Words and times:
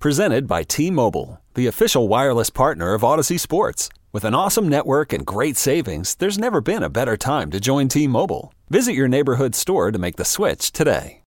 Presented 0.00 0.46
by 0.46 0.62
T 0.64 0.90
Mobile, 0.90 1.40
the 1.54 1.66
official 1.66 2.08
wireless 2.08 2.50
partner 2.50 2.92
of 2.92 3.00
Audacy 3.00 3.40
Sports. 3.40 3.88
With 4.12 4.24
an 4.24 4.34
awesome 4.34 4.68
network 4.68 5.14
and 5.14 5.24
great 5.24 5.56
savings, 5.56 6.14
there's 6.16 6.38
never 6.38 6.60
been 6.60 6.82
a 6.82 6.90
better 6.90 7.16
time 7.16 7.50
to 7.52 7.58
join 7.58 7.88
T 7.88 8.06
Mobile. 8.06 8.52
Visit 8.68 8.92
your 8.92 9.08
neighborhood 9.08 9.54
store 9.54 9.90
to 9.90 9.98
make 9.98 10.16
the 10.16 10.24
switch 10.24 10.72
today. 10.72 11.22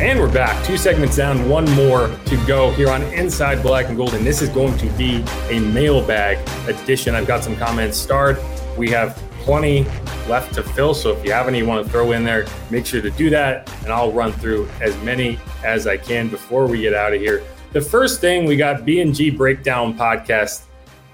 And 0.00 0.18
we're 0.18 0.32
back. 0.32 0.62
Two 0.66 0.76
segments 0.76 1.16
down, 1.16 1.48
one 1.48 1.70
more 1.70 2.08
to 2.26 2.46
go 2.46 2.72
here 2.72 2.90
on 2.90 3.02
Inside 3.04 3.62
Black 3.62 3.86
and 3.86 3.96
Gold. 3.96 4.14
And 4.14 4.26
this 4.26 4.42
is 4.42 4.48
going 4.48 4.76
to 4.78 4.86
be 4.98 5.24
a 5.48 5.60
mailbag 5.60 6.38
edition. 6.68 7.14
I've 7.14 7.26
got 7.28 7.44
some 7.44 7.56
comments 7.56 7.96
starred. 7.96 8.38
We 8.76 8.90
have 8.90 9.22
plenty 9.44 9.84
left 10.28 10.54
to 10.54 10.62
fill. 10.62 10.94
So 10.94 11.10
if 11.12 11.24
you 11.24 11.32
have 11.32 11.48
any 11.48 11.58
you 11.58 11.66
want 11.66 11.84
to 11.84 11.90
throw 11.90 12.12
in 12.12 12.24
there, 12.24 12.46
make 12.70 12.86
sure 12.86 13.00
to 13.00 13.10
do 13.10 13.30
that. 13.30 13.70
And 13.84 13.92
I'll 13.92 14.12
run 14.12 14.32
through 14.32 14.68
as 14.80 14.96
many 15.02 15.38
as 15.62 15.86
I 15.86 15.96
can 15.96 16.28
before 16.28 16.66
we 16.66 16.80
get 16.80 16.94
out 16.94 17.14
of 17.14 17.20
here. 17.20 17.44
The 17.72 17.80
first 17.80 18.20
thing 18.20 18.46
we 18.46 18.56
got 18.56 18.84
B&G 18.84 19.30
Breakdown 19.30 19.96
Podcast. 19.96 20.64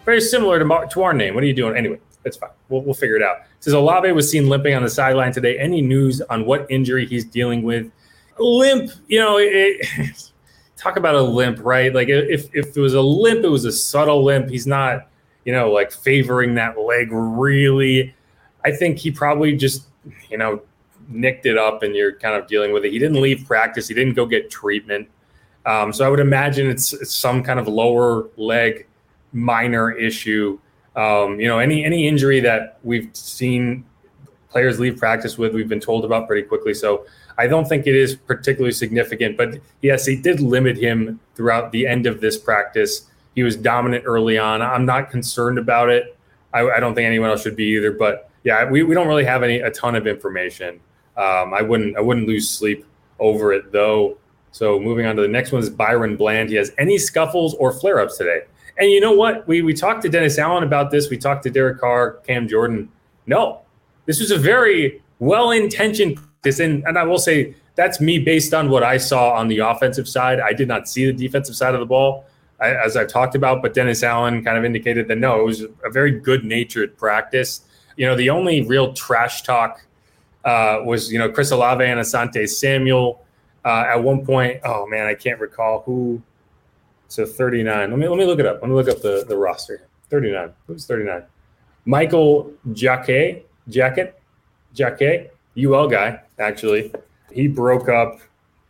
Very 0.05 0.20
similar 0.20 0.59
to, 0.59 0.89
to 0.92 1.03
our 1.03 1.12
name. 1.12 1.34
What 1.34 1.45
are 1.45 1.47
you 1.47 1.55
doing? 1.55 1.77
Anyway, 1.77 2.00
it's 2.25 2.37
fine. 2.37 2.50
We'll, 2.69 2.83
we'll 2.83 2.95
figure 2.95 3.17
it 3.17 3.22
out. 3.22 3.39
It 3.39 3.64
says 3.64 3.75
Olave 3.75 4.11
was 4.12 4.31
seen 4.31 4.48
limping 4.48 4.75
on 4.75 4.83
the 4.83 4.91
sideline 4.91 5.33
today. 5.33 5.59
Any 5.59 5.83
news 5.83 6.20
on 6.22 6.47
what 6.47 6.67
injury 6.70 7.06
he's 7.06 7.25
dealing 7.25 7.62
with? 7.62 7.91
limp, 8.41 8.91
you 9.06 9.19
know, 9.19 9.39
it, 9.39 9.87
talk 10.77 10.97
about 10.97 11.15
a 11.15 11.22
limp, 11.22 11.59
right? 11.62 11.94
Like 11.94 12.09
if 12.09 12.48
if 12.55 12.77
it 12.77 12.81
was 12.81 12.94
a 12.94 13.00
limp, 13.00 13.44
it 13.44 13.48
was 13.48 13.65
a 13.65 13.72
subtle 13.72 14.25
limp. 14.25 14.48
He's 14.48 14.67
not, 14.67 15.09
you 15.44 15.53
know, 15.53 15.70
like 15.70 15.92
favoring 15.92 16.55
that 16.55 16.78
leg 16.78 17.09
really. 17.11 18.15
I 18.64 18.72
think 18.72 18.98
he 18.98 19.11
probably 19.11 19.56
just, 19.56 19.86
you 20.30 20.39
know, 20.39 20.62
nicked 21.08 21.47
it 21.47 21.58
up 21.58 21.83
and 21.83 21.94
you're 21.94 22.12
kind 22.12 22.34
of 22.34 22.47
dealing 22.47 22.72
with 22.72 22.84
it. 22.84 22.92
He 22.92 22.98
didn't 22.98 23.20
leave 23.20 23.44
practice. 23.47 23.89
He 23.89 23.94
didn't 23.94 24.14
go 24.14 24.27
get 24.27 24.50
treatment. 24.50 25.08
Um, 25.66 25.92
so 25.92 26.06
I 26.06 26.08
would 26.08 26.20
imagine 26.20 26.69
it's, 26.69 26.92
it's, 26.92 27.14
some 27.14 27.42
kind 27.42 27.61
of 27.61 27.69
lower 27.69 28.28
leg 28.36 28.86
minor 29.33 29.91
issue. 29.91 30.58
Um, 30.97 31.38
you 31.38 31.48
know, 31.48 31.58
any 31.58 31.84
any 31.84 32.08
injury 32.08 32.41
that 32.41 32.78
we've 32.83 33.11
seen 33.14 33.84
players 34.50 34.81
leave 34.81 34.97
practice 34.97 35.38
with, 35.38 35.55
we've 35.55 35.69
been 35.69 35.81
told 35.81 36.05
about 36.05 36.27
pretty 36.27 36.47
quickly. 36.47 36.75
So 36.75 37.06
I 37.38 37.47
don't 37.47 37.69
think 37.69 37.87
it 37.87 37.94
is 37.94 38.16
particularly 38.16 38.72
significant, 38.72 39.37
but 39.37 39.60
yes, 39.82 40.04
he 40.04 40.16
did 40.16 40.41
limit 40.41 40.76
him 40.76 41.20
throughout 41.37 41.72
the 41.72 41.87
end 41.87 42.06
of 42.06 42.20
this 42.20 42.37
practice. 42.37 43.06
He 43.34 43.43
was 43.43 43.56
dominant 43.56 44.04
early 44.06 44.38
on. 44.38 44.60
I'm 44.62 44.84
not 44.84 45.10
concerned 45.10 45.59
about 45.59 45.88
it. 45.88 46.16
I, 46.53 46.69
I 46.69 46.81
don't 46.81 46.94
think 46.94 47.06
anyone 47.06 47.31
else 47.31 47.43
should 47.43 47.56
be 47.56 47.76
either. 47.76 47.93
But 47.93 48.30
yeah, 48.45 48.69
we, 48.69 48.83
we 48.83 48.95
don't 48.95 49.06
really 49.06 49.25
have 49.25 49.43
any 49.43 49.61
a 49.61 49.71
ton 49.71 49.95
of 49.95 50.06
information. 50.06 50.81
Um, 51.17 51.53
I 51.53 51.62
wouldn't 51.62 51.97
I 51.97 52.01
wouldn't 52.01 52.27
lose 52.27 52.49
sleep 52.49 52.87
over 53.19 53.53
it 53.53 53.73
though. 53.73 54.19
So 54.53 54.81
moving 54.81 55.06
on 55.06 55.17
to 55.17 55.23
the 55.23 55.28
next 55.28 55.53
one 55.53 55.62
is 55.62 55.71
Byron 55.71 56.17
Bland. 56.17 56.49
He 56.49 56.56
has 56.56 56.73
any 56.79 56.99
scuffles 56.99 57.55
or 57.55 57.73
flare 57.73 58.00
ups 58.00 58.17
today. 58.17 58.43
And 58.79 58.91
you 58.91 59.00
know 59.00 59.12
what? 59.12 59.47
We 59.47 59.62
we 59.62 59.75
talked 59.75 60.03
to 60.03 60.09
Dennis 60.09 60.39
Allen 60.39 60.62
about 60.62 60.91
this. 60.91 61.11
We 61.11 61.19
talked 61.19 61.43
to 61.45 61.50
Derek 61.50 61.81
Carr, 61.81 62.12
Cam 62.27 62.49
Jordan. 62.49 62.89
No, 63.27 63.61
this 64.06 64.21
was 64.21 64.31
a 64.31 64.39
very 64.39 65.03
well 65.19 65.50
intentioned 65.50 66.19
this 66.43 66.59
and, 66.59 66.83
and 66.87 66.99
I 66.99 67.05
will 67.05 67.19
say 67.19 67.55
that's 67.75 68.00
me 68.00 68.19
based 68.19 68.53
on 68.55 68.71
what 68.71 68.83
I 68.83 68.97
saw 68.97 69.33
on 69.33 69.49
the 69.49 69.59
offensive 69.59 70.09
side. 70.09 70.41
I 70.41 70.53
did 70.53 70.69
not 70.69 70.89
see 70.89 71.06
the 71.06 71.12
defensive 71.12 71.56
side 71.56 71.75
of 71.75 71.81
the 71.81 71.87
ball, 71.87 72.25
as 72.61 72.97
I've 72.97 73.09
talked 73.09 73.34
about, 73.34 73.62
but 73.62 73.75
Dennis 73.75 74.03
Allen 74.03 74.45
kind 74.45 74.59
of 74.59 74.65
indicated 74.65 75.09
that 75.09 75.19
no, 75.19 75.41
it 75.41 75.45
was 75.45 75.62
a 75.84 75.91
very 75.91 76.11
good 76.11 76.45
natured 76.45 76.97
practice. 76.97 77.62
You 78.00 78.06
know, 78.06 78.16
the 78.16 78.31
only 78.31 78.62
real 78.62 78.94
trash 78.94 79.43
talk 79.43 79.84
uh, 80.47 80.78
was, 80.83 81.12
you 81.12 81.19
know, 81.19 81.28
Chris 81.28 81.50
Olave 81.50 81.84
and 81.84 82.00
Asante 82.00 82.49
Samuel. 82.49 83.22
Uh, 83.62 83.84
at 83.88 83.97
one 83.97 84.25
point, 84.25 84.59
oh 84.65 84.87
man, 84.87 85.06
I 85.06 85.15
can't 85.15 85.38
recall 85.38 85.83
who. 85.83 86.22
So 87.09 87.27
39. 87.27 87.91
Let 87.91 87.99
me 87.99 88.09
let 88.09 88.16
me 88.16 88.25
look 88.25 88.38
it 88.38 88.47
up. 88.47 88.62
Let 88.62 88.71
me 88.71 88.75
look 88.75 88.88
up 88.88 89.03
the, 89.03 89.27
the 89.28 89.37
roster. 89.37 89.87
39. 90.09 90.50
Who's 90.66 90.87
39? 90.87 91.25
Michael 91.84 92.50
Jacquet, 92.72 93.44
Jacket, 93.69 94.19
Jacquet, 94.72 95.37
UL 95.62 95.87
guy 95.87 96.22
actually. 96.38 96.94
He 97.31 97.49
broke 97.49 97.91
up. 97.91 98.21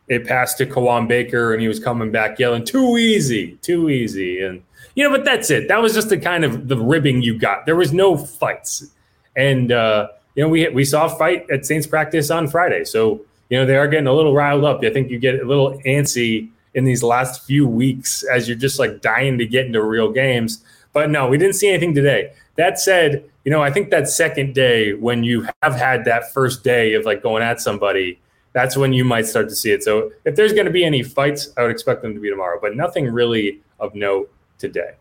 It 0.08 0.26
passed 0.26 0.58
to 0.58 0.66
Kawaan 0.66 1.06
Baker, 1.06 1.52
and 1.52 1.62
he 1.62 1.68
was 1.68 1.78
coming 1.78 2.10
back 2.10 2.40
yelling, 2.40 2.64
"Too 2.64 2.98
easy, 2.98 3.58
too 3.62 3.90
easy." 3.90 4.42
And 4.42 4.64
you 4.96 5.04
know, 5.04 5.16
but 5.16 5.24
that's 5.24 5.50
it. 5.50 5.68
That 5.68 5.80
was 5.80 5.94
just 5.94 6.08
the 6.08 6.18
kind 6.18 6.44
of 6.44 6.66
the 6.66 6.76
ribbing 6.76 7.22
you 7.22 7.38
got. 7.38 7.64
There 7.64 7.76
was 7.76 7.92
no 7.92 8.16
fights, 8.16 8.90
and 9.36 9.72
uh, 9.72 10.08
you 10.34 10.42
know, 10.42 10.48
we 10.48 10.68
we 10.68 10.84
saw 10.84 11.06
a 11.06 11.18
fight 11.18 11.46
at 11.50 11.66
Saints 11.66 11.86
practice 11.86 12.30
on 12.30 12.48
Friday. 12.48 12.84
So 12.84 13.20
you 13.48 13.58
know, 13.58 13.66
they 13.66 13.76
are 13.76 13.88
getting 13.88 14.06
a 14.06 14.12
little 14.12 14.34
riled 14.34 14.64
up. 14.64 14.82
I 14.84 14.90
think 14.90 15.10
you 15.10 15.18
get 15.18 15.40
a 15.40 15.44
little 15.44 15.80
antsy 15.84 16.48
in 16.74 16.84
these 16.84 17.02
last 17.02 17.44
few 17.44 17.66
weeks 17.66 18.22
as 18.22 18.48
you're 18.48 18.56
just 18.56 18.78
like 18.78 19.00
dying 19.00 19.38
to 19.38 19.46
get 19.46 19.66
into 19.66 19.82
real 19.82 20.10
games. 20.10 20.64
But 20.92 21.10
no, 21.10 21.28
we 21.28 21.36
didn't 21.36 21.56
see 21.56 21.68
anything 21.68 21.94
today. 21.94 22.32
That 22.56 22.78
said, 22.78 23.24
you 23.44 23.50
know, 23.50 23.62
I 23.62 23.70
think 23.70 23.90
that 23.90 24.08
second 24.08 24.54
day 24.54 24.94
when 24.94 25.24
you 25.24 25.48
have 25.62 25.74
had 25.74 26.04
that 26.04 26.32
first 26.32 26.62
day 26.62 26.94
of 26.94 27.04
like 27.04 27.22
going 27.22 27.42
at 27.42 27.60
somebody, 27.60 28.20
that's 28.52 28.76
when 28.76 28.92
you 28.92 29.04
might 29.04 29.26
start 29.26 29.48
to 29.48 29.54
see 29.54 29.72
it. 29.72 29.82
So 29.82 30.12
if 30.24 30.36
there's 30.36 30.52
going 30.52 30.66
to 30.66 30.72
be 30.72 30.84
any 30.84 31.02
fights, 31.02 31.50
I 31.56 31.62
would 31.62 31.70
expect 31.70 32.02
them 32.02 32.14
to 32.14 32.20
be 32.20 32.30
tomorrow, 32.30 32.58
but 32.60 32.76
nothing 32.76 33.06
really 33.06 33.60
of 33.78 33.94
note 33.94 34.32
today. 34.58 34.94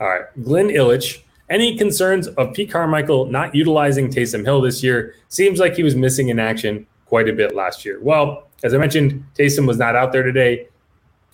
All 0.00 0.08
right, 0.08 0.24
Glenn 0.42 0.68
Illich. 0.68 1.22
Any 1.50 1.76
concerns 1.76 2.28
of 2.28 2.54
Pete 2.54 2.70
Carmichael 2.70 3.26
not 3.26 3.54
utilizing 3.54 4.08
Taysom 4.08 4.44
Hill 4.44 4.60
this 4.60 4.82
year? 4.82 5.14
Seems 5.28 5.58
like 5.58 5.74
he 5.74 5.82
was 5.82 5.96
missing 5.96 6.28
in 6.28 6.38
action 6.38 6.86
quite 7.06 7.28
a 7.28 7.32
bit 7.32 7.54
last 7.54 7.84
year. 7.84 7.98
Well, 8.00 8.48
as 8.62 8.72
I 8.72 8.78
mentioned, 8.78 9.24
Taysom 9.34 9.66
was 9.66 9.76
not 9.76 9.96
out 9.96 10.12
there 10.12 10.22
today. 10.22 10.68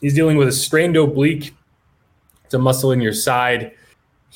He's 0.01 0.15
dealing 0.15 0.37
with 0.37 0.49
a 0.49 0.53
strained 0.53 0.97
oblique. 0.97 1.55
It's 2.45 2.55
a 2.55 2.59
muscle 2.59 2.93
in 2.93 3.01
your 3.01 3.13
side 3.13 3.73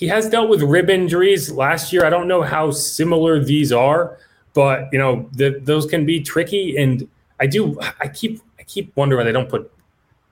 he 0.01 0.09
has 0.09 0.31
dealt 0.31 0.49
with 0.49 0.63
rib 0.63 0.89
injuries 0.89 1.51
last 1.51 1.93
year. 1.93 2.07
I 2.07 2.09
don't 2.09 2.27
know 2.27 2.41
how 2.41 2.71
similar 2.71 3.39
these 3.39 3.71
are, 3.71 4.17
but 4.55 4.89
you 4.93 4.99
know 4.99 5.29
the, 5.33 5.61
those 5.63 5.85
can 5.85 6.07
be 6.07 6.23
tricky. 6.23 6.75
And 6.79 7.07
I 7.39 7.47
do, 7.47 7.79
I 8.01 8.09
keep, 8.09 8.41
I 8.59 8.63
keep 8.63 8.97
wondering 8.97 9.19
why 9.19 9.25
they 9.25 9.33
don't 9.33 9.51
put 9.51 9.71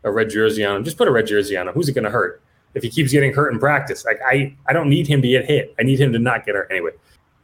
a 0.05 0.11
red 0.11 0.31
jersey 0.31 0.65
on 0.65 0.77
him. 0.77 0.85
Just 0.85 0.97
put 0.97 1.07
a 1.07 1.11
red 1.11 1.27
jersey 1.27 1.55
on 1.55 1.69
him. 1.69 1.75
Who's 1.75 1.87
it 1.87 1.93
going 1.93 2.05
to 2.05 2.11
hurt 2.11 2.41
if 2.75 2.83
he 2.83 2.91
keeps 2.91 3.13
getting 3.13 3.33
hurt 3.33 3.53
in 3.53 3.59
practice? 3.59 4.05
Like 4.05 4.21
I, 4.27 4.55
I 4.67 4.73
don't 4.73 4.89
need 4.89 5.07
him 5.07 5.23
to 5.23 5.29
get 5.29 5.45
hit. 5.45 5.75
I 5.79 5.83
need 5.83 6.01
him 6.01 6.13
to 6.13 6.19
not 6.19 6.45
get 6.47 6.55
hurt 6.55 6.69
anyway. 6.71 6.93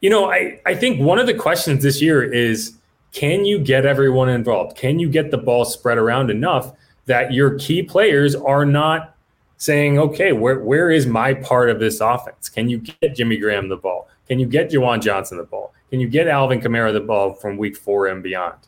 You 0.01 0.11
know, 0.11 0.31
I, 0.31 0.61
I 0.67 0.75
think 0.75 1.01
one 1.01 1.19
of 1.19 1.27
the 1.27 1.35
questions 1.35 1.83
this 1.83 2.03
year 2.03 2.23
is 2.23 2.79
can 3.13 3.45
you 3.45 3.59
get 3.59 3.87
everyone 3.87 4.29
involved? 4.29 4.77
Can 4.77 4.99
you 4.99 5.09
get 5.09 5.31
the 5.31 5.39
ball 5.39 5.65
spread 5.65 5.99
around 5.99 6.31
enough 6.31 6.73
that 7.07 7.33
your 7.33 7.59
key 7.59 7.83
players 7.83 8.35
are 8.35 8.67
not 8.67 9.17
saying, 9.57 9.99
okay, 9.99 10.33
where 10.33 10.61
where 10.61 10.91
is 10.91 11.07
my 11.07 11.33
part 11.33 11.71
of 11.71 11.79
this 11.81 12.01
offense? 12.01 12.49
Can 12.49 12.69
you 12.69 12.79
get 12.79 13.15
Jimmy 13.15 13.37
Graham 13.37 13.69
the 13.69 13.77
ball? 13.77 14.09
Can 14.29 14.39
you 14.39 14.47
get 14.47 14.71
Juwan 14.71 15.01
Johnson 15.01 15.39
the 15.39 15.45
ball? 15.45 15.73
Can 15.91 16.01
you 16.01 16.09
get 16.09 16.29
Alvin 16.29 16.61
Kamara 16.61 16.93
the 16.93 17.01
ball 17.01 17.35
from 17.35 17.57
week 17.57 17.77
four 17.77 18.09
and 18.09 18.23
beyond? 18.23 18.59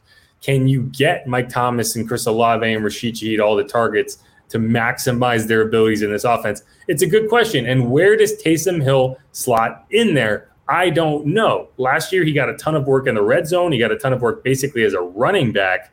Can 0.40 0.68
you 0.68 0.82
get 0.82 1.26
Mike 1.26 1.48
Thomas 1.48 1.96
and 1.96 2.06
Chris 2.06 2.26
Olave 2.26 2.72
and 2.72 2.84
Rashid 2.84 3.16
Shaheed 3.16 3.40
all 3.40 3.56
the 3.56 3.64
targets 3.64 4.18
to 4.48 4.58
maximize 4.58 5.46
their 5.46 5.62
abilities 5.62 6.02
in 6.02 6.10
this 6.10 6.24
offense? 6.24 6.62
It's 6.88 7.02
a 7.02 7.06
good 7.06 7.28
question. 7.28 7.66
And 7.66 7.90
where 7.90 8.16
does 8.16 8.40
Taysom 8.42 8.82
Hill 8.82 9.18
slot 9.32 9.86
in 9.90 10.14
there? 10.14 10.50
I 10.68 10.90
don't 10.90 11.26
know. 11.26 11.68
Last 11.76 12.12
year, 12.12 12.24
he 12.24 12.32
got 12.32 12.48
a 12.48 12.56
ton 12.56 12.74
of 12.74 12.86
work 12.86 13.06
in 13.06 13.14
the 13.14 13.22
red 13.22 13.46
zone. 13.46 13.72
He 13.72 13.78
got 13.78 13.92
a 13.92 13.98
ton 13.98 14.12
of 14.12 14.20
work 14.20 14.42
basically 14.42 14.82
as 14.84 14.94
a 14.94 15.00
running 15.00 15.52
back 15.52 15.92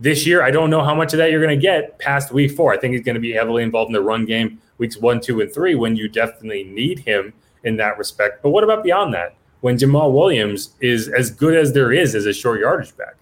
this 0.00 0.26
year, 0.26 0.42
I 0.42 0.50
don't 0.50 0.70
know 0.70 0.82
how 0.82 0.94
much 0.94 1.12
of 1.12 1.18
that 1.18 1.30
you're 1.30 1.42
going 1.42 1.56
to 1.56 1.62
get 1.62 1.98
past 1.98 2.32
week 2.32 2.52
four. 2.52 2.72
I 2.72 2.78
think 2.78 2.94
he's 2.94 3.04
going 3.04 3.14
to 3.14 3.20
be 3.20 3.32
heavily 3.32 3.62
involved 3.62 3.90
in 3.90 3.92
the 3.92 4.02
run 4.02 4.24
game 4.24 4.60
weeks 4.78 4.96
one, 4.96 5.20
two, 5.20 5.40
and 5.40 5.52
three 5.52 5.74
when 5.74 5.96
you 5.96 6.08
definitely 6.08 6.64
need 6.64 7.00
him 7.00 7.32
in 7.62 7.76
that 7.76 7.96
respect. 7.96 8.42
But 8.42 8.50
what 8.50 8.64
about 8.64 8.82
beyond 8.82 9.14
that? 9.14 9.36
When 9.60 9.76
Jamaal 9.78 10.12
Williams 10.12 10.74
is 10.80 11.08
as 11.08 11.30
good 11.30 11.56
as 11.56 11.72
there 11.72 11.92
is 11.92 12.14
as 12.14 12.26
a 12.26 12.32
short 12.32 12.60
yardage 12.60 12.96
back, 12.96 13.16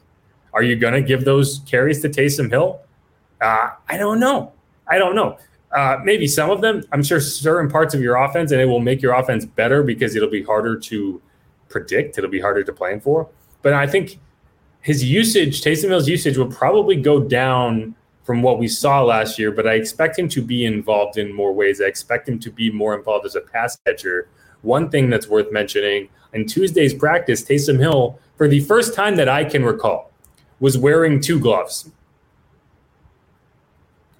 are 0.54 0.62
you 0.62 0.76
going 0.76 0.94
to 0.94 1.02
give 1.02 1.24
those 1.24 1.60
carries 1.66 2.00
to 2.02 2.08
Taysom 2.08 2.50
Hill? 2.50 2.80
Uh, 3.40 3.70
I 3.88 3.96
don't 3.96 4.18
know. 4.18 4.52
I 4.92 4.98
don't 4.98 5.14
know. 5.14 5.38
Uh, 5.74 5.96
maybe 6.04 6.26
some 6.26 6.50
of 6.50 6.60
them. 6.60 6.84
I'm 6.92 7.02
sure 7.02 7.18
certain 7.18 7.70
parts 7.70 7.94
of 7.94 8.02
your 8.02 8.16
offense, 8.16 8.52
and 8.52 8.60
it 8.60 8.66
will 8.66 8.78
make 8.78 9.00
your 9.00 9.14
offense 9.14 9.46
better 9.46 9.82
because 9.82 10.14
it'll 10.14 10.28
be 10.28 10.42
harder 10.42 10.78
to 10.78 11.22
predict. 11.70 12.18
It'll 12.18 12.28
be 12.28 12.40
harder 12.40 12.62
to 12.62 12.72
plan 12.74 13.00
for. 13.00 13.26
But 13.62 13.72
I 13.72 13.86
think 13.86 14.18
his 14.82 15.02
usage, 15.02 15.62
Taysom 15.62 15.88
Hill's 15.88 16.08
usage, 16.08 16.36
will 16.36 16.52
probably 16.52 16.96
go 16.96 17.20
down 17.20 17.94
from 18.22 18.42
what 18.42 18.58
we 18.58 18.68
saw 18.68 19.02
last 19.02 19.38
year. 19.38 19.50
But 19.50 19.66
I 19.66 19.74
expect 19.74 20.18
him 20.18 20.28
to 20.28 20.42
be 20.42 20.66
involved 20.66 21.16
in 21.16 21.32
more 21.32 21.54
ways. 21.54 21.80
I 21.80 21.86
expect 21.86 22.28
him 22.28 22.38
to 22.40 22.50
be 22.50 22.70
more 22.70 22.94
involved 22.94 23.24
as 23.24 23.34
a 23.34 23.40
pass 23.40 23.78
catcher. 23.86 24.28
One 24.60 24.90
thing 24.90 25.08
that's 25.08 25.26
worth 25.26 25.50
mentioning 25.50 26.10
in 26.34 26.46
Tuesday's 26.46 26.92
practice, 26.92 27.42
Taysom 27.42 27.78
Hill, 27.78 28.18
for 28.36 28.46
the 28.46 28.60
first 28.60 28.94
time 28.94 29.16
that 29.16 29.28
I 29.28 29.44
can 29.44 29.64
recall, 29.64 30.12
was 30.60 30.76
wearing 30.76 31.18
two 31.18 31.40
gloves. 31.40 31.90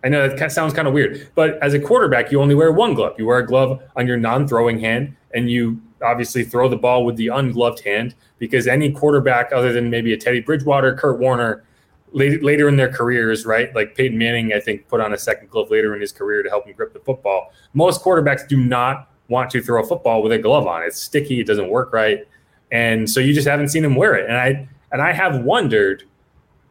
I 0.05 0.09
know 0.09 0.29
that 0.29 0.53
sounds 0.53 0.75
kind 0.75 0.89
of 0.89 0.95
weird, 0.95 1.29
but 1.35 1.63
as 1.63 1.75
a 1.75 1.81
quarterback, 1.81 2.33
you 2.33 2.41
only 2.41 2.55
wear 2.55 2.73
one 2.73 2.95
glove. 2.95 3.15
You 3.19 3.27
wear 3.27 3.39
a 3.39 3.47
glove 3.47 3.81
on 3.95 4.07
your 4.07 4.17
non 4.17 4.49
throwing 4.49 4.81
hand, 4.81 5.17
and 5.33 5.51
you 5.51 5.81
obviously 6.03 6.45
throw 6.45 6.69
the 6.69 6.77
ball 6.77 7.05
with 7.05 7.17
the 7.17 7.29
ungloved 7.29 7.81
hand 7.85 8.15
because 8.39 8.67
any 8.67 8.91
quarterback, 8.91 9.53
other 9.53 9.73
than 9.73 9.91
maybe 9.91 10.13
a 10.13 10.17
Teddy 10.17 10.41
Bridgewater, 10.41 10.95
Kurt 10.95 11.21
Warner, 11.21 11.65
later 12.13 12.69
in 12.69 12.77
their 12.77 12.93
careers, 12.93 13.47
right? 13.47 13.75
Like 13.75 13.95
Peyton 13.95 14.19
Manning, 14.19 14.53
I 14.53 14.61
think, 14.61 14.89
put 14.89 15.01
on 15.01 15.15
a 15.15 15.19
second 15.19 15.49
glove 15.51 15.71
later 15.71 15.95
in 15.95 16.01
his 16.01 16.13
career 16.13 16.43
to 16.43 16.49
help 16.49 16.67
him 16.67 16.75
grip 16.75 16.93
the 16.93 17.01
football. 17.01 17.53
Most 17.73 18.03
quarterbacks 18.03 18.47
do 18.47 18.57
not 18.57 19.09
want 19.29 19.51
to 19.51 19.63
throw 19.63 19.83
a 19.83 19.87
football 19.87 20.23
with 20.23 20.33
a 20.33 20.39
glove 20.39 20.67
on. 20.67 20.83
It's 20.83 21.01
sticky, 21.01 21.41
it 21.41 21.47
doesn't 21.47 21.69
work 21.69 21.93
right. 21.93 22.27
And 22.71 23.09
so 23.09 23.21
you 23.21 23.33
just 23.33 23.47
haven't 23.47 23.69
seen 23.69 23.85
him 23.85 23.97
wear 23.97 24.15
it. 24.15 24.29
And 24.29 24.37
I 24.37 24.69
and 24.91 25.01
I 25.01 25.13
have 25.13 25.43
wondered 25.43 26.05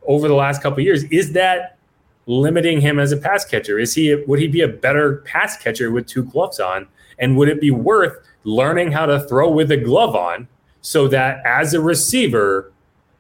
over 0.08 0.28
the 0.28 0.36
last 0.36 0.62
couple 0.62 0.84
years, 0.84 1.04
is 1.06 1.34
that 1.34 1.78
limiting 2.28 2.82
him 2.82 3.00
as 3.00 3.12
a 3.12 3.18
pass 3.18 3.46
catcher? 3.46 3.80
Is 3.80 3.94
he 3.94 4.16
would 4.16 4.40
he 4.40 4.48
be 4.48 4.62
a 4.62 4.68
better 4.68 5.18
pass 5.26 5.58
catcher 5.58 5.92
with 5.92 6.08
two 6.08 6.24
gloves 6.24 6.60
on? 6.60 6.88
And 7.20 7.38
would 7.38 7.50
it 7.50 7.62
be 7.62 7.72
worth 7.72 8.18
learning 8.44 8.92
how 8.92 9.06
to 9.06 9.22
throw 9.28 9.50
with 9.50 9.72
a 9.72 9.78
glove 9.78 10.16
on 10.16 10.48
so 10.82 11.08
that 11.08 11.46
as 11.46 11.74
a 11.74 11.82
receiver 11.82 12.72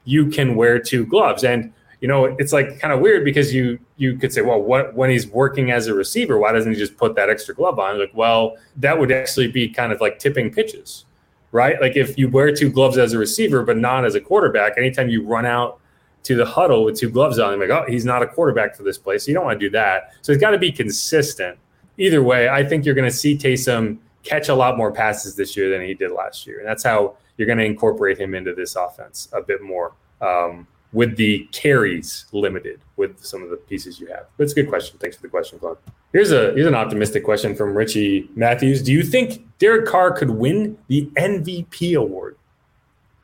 you 0.06 0.27
can 0.27 0.56
wear 0.56 0.80
two 0.80 1.06
gloves? 1.06 1.44
And 1.44 1.74
you 2.00 2.07
know, 2.07 2.25
it's 2.25 2.51
like 2.51 2.80
kind 2.80 2.92
of 2.92 3.00
weird 3.00 3.24
because 3.24 3.53
you 3.53 3.80
you 3.98 4.18
could 4.18 4.33
say, 4.33 4.42
well, 4.42 4.59
what 4.59 4.95
when 4.95 5.09
he's 5.09 5.27
working 5.27 5.71
as 5.71 5.88
a 5.88 5.94
receiver, 5.94 6.38
why 6.39 6.51
doesn't 6.51 6.74
he 6.74 6.77
just 6.77 6.98
put 6.98 7.15
that 7.15 7.30
extra 7.30 7.53
glove 7.53 7.77
on? 7.77 8.00
Like, 8.00 8.12
well, 8.15 8.57
that 8.77 9.00
would 9.00 9.12
actually 9.12 9.48
be 9.50 9.69
kind 9.69 9.92
of 9.92 10.01
like 10.01 10.18
tipping 10.18 10.51
pitches, 10.51 11.06
right? 11.51 11.80
Like 11.80 11.95
if 11.95 12.18
you 12.18 12.27
wear 12.27 12.56
two 12.56 12.71
gloves 12.71 12.98
as 12.98 13.13
a 13.13 13.19
receiver 13.19 13.62
but 13.63 13.77
not 13.77 14.03
as 14.03 14.15
a 14.15 14.21
quarterback, 14.21 14.77
anytime 14.77 15.09
you 15.09 15.24
run 15.24 15.45
out 15.45 15.81
to 16.24 16.36
the 16.36 16.46
huddle 16.46 16.84
with 16.84 16.98
two 16.98 17.10
gloves 17.10 17.40
on, 17.40 17.54
I'm 17.54 17.60
like, 17.60 17.70
oh, 17.70 17.86
he's 17.88 18.06
not 18.06 18.22
a 18.22 18.28
quarterback 18.28 18.76
for 18.76 18.84
this 18.84 18.98
place. 18.98 19.26
So 19.26 19.30
you 19.30 19.36
don't 19.36 19.46
want 19.46 19.60
to 19.60 19.66
do 19.66 19.72
that. 19.72 20.14
So 20.22 20.32
it's 20.32 20.42
got 20.42 20.52
to 20.52 20.58
be 20.58 20.72
consistent. 20.72 21.58
Either 21.98 22.24
way, 22.24 22.50
I 22.50 22.64
think 22.64 22.86
you're 22.86 22.96
going 22.96 23.10
to 23.10 23.16
see 23.16 23.38
Taysom 23.38 23.98
catch 24.24 24.50
a 24.50 24.56
lot 24.56 24.78
more 24.78 24.92
passes 24.92 25.36
this 25.36 25.58
year 25.58 25.70
than 25.70 25.82
he 25.82 25.94
did 25.94 26.12
last 26.12 26.46
year. 26.46 26.60
And 26.60 26.68
that's 26.68 26.84
how 26.84 27.18
you're 27.38 27.48
going 27.48 27.58
to 27.58 27.66
incorporate 27.66 28.20
him 28.20 28.36
into 28.36 28.54
this 28.54 28.76
offense 28.76 29.28
a 29.34 29.42
bit 29.42 29.62
more. 29.62 29.94
Um, 30.22 30.68
with 30.94 31.16
the 31.16 31.48
carries 31.52 32.26
limited 32.32 32.82
with 32.98 33.24
some 33.24 33.44
of 33.44 33.50
the 33.50 33.58
pieces 33.58 34.00
you 34.00 34.08
have? 34.08 34.26
That's 34.38 34.52
a 34.52 34.56
good 34.56 34.70
question. 34.70 34.98
Thanks 35.00 35.16
for 35.16 35.24
the 35.24 35.30
question, 35.30 35.60
Claude. 35.60 35.78
Here's 36.12 36.32
a 36.32 36.52
here's 36.54 36.68
an 36.68 36.76
optimistic 36.76 37.24
question 37.24 37.56
from 37.56 37.76
Richie 37.76 38.30
Matthews. 38.36 38.84
Do 38.84 38.92
you 38.92 39.04
think 39.04 39.46
Derek 39.60 39.86
Carr 39.86 40.12
could 40.12 40.30
win 40.30 40.78
the 40.88 41.06
MVP 41.16 41.98
award? 41.98 42.38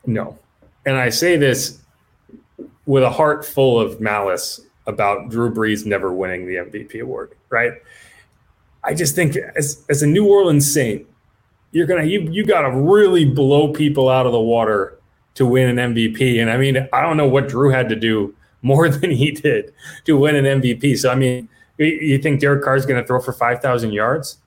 No. 0.05 0.37
And 0.85 0.95
I 0.95 1.09
say 1.09 1.35
this 1.35 1.81
with 2.87 3.03
a 3.03 3.09
heart 3.11 3.45
full 3.45 3.79
of 3.79 4.01
malice 4.01 4.61
about 4.87 5.29
Drew 5.29 5.53
Brees 5.53 5.85
never 5.85 6.11
winning 6.11 6.47
the 6.47 6.55
MVP 6.55 7.01
award, 7.01 7.35
right? 7.49 7.73
I 8.83 8.95
just 8.95 9.13
think 9.13 9.35
as 9.55 9.85
as 9.89 10.01
a 10.01 10.07
New 10.07 10.25
Orleans 10.27 10.71
Saint, 10.71 11.05
you're 11.71 11.85
gonna 11.85 12.05
you 12.05 12.21
you 12.31 12.45
gotta 12.45 12.71
really 12.71 13.25
blow 13.25 13.71
people 13.71 14.09
out 14.09 14.25
of 14.25 14.31
the 14.31 14.39
water 14.39 14.97
to 15.35 15.45
win 15.45 15.77
an 15.77 15.93
MVP. 15.93 16.41
And 16.41 16.49
I 16.49 16.57
mean, 16.57 16.87
I 16.91 17.01
don't 17.01 17.17
know 17.17 17.27
what 17.27 17.47
Drew 17.47 17.69
had 17.69 17.89
to 17.89 17.95
do 17.95 18.33
more 18.63 18.89
than 18.89 19.11
he 19.11 19.31
did 19.31 19.73
to 20.05 20.17
win 20.17 20.35
an 20.35 20.61
MVP. 20.61 20.97
So 20.97 21.11
I 21.11 21.15
mean, 21.15 21.49
you 21.77 22.17
think 22.17 22.39
Derek 22.39 22.63
Carr 22.63 22.75
is 22.75 22.85
going 22.85 22.99
to 22.99 23.05
throw 23.05 23.19
for 23.19 23.33
5,000 23.33 23.91
yards? 23.91 24.39